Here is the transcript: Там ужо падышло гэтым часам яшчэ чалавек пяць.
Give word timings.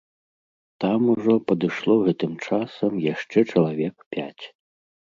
Там 0.83 1.01
ужо 1.15 1.35
падышло 1.51 1.95
гэтым 2.09 2.33
часам 2.47 2.91
яшчэ 3.13 3.39
чалавек 3.51 3.95
пяць. 4.17 4.45